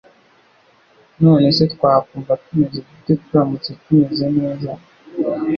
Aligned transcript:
None 1.23 1.47
se 1.57 1.63
twakumva 1.73 2.31
tumeze 2.43 2.79
dute 2.87 3.13
turamutse 3.23 3.71
tumeze 3.83 4.25
neza 4.37 4.71